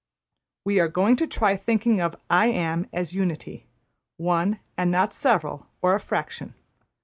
[0.65, 3.67] We are going to try thinking of `I Am' as Unity;
[4.17, 6.55] one, and not several or a fraction.